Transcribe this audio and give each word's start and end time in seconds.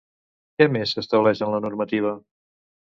Què 0.61 0.67
més 0.77 0.95
s'estableix 0.97 1.45
en 1.49 1.55
la 1.57 1.61
normativa? 1.69 2.17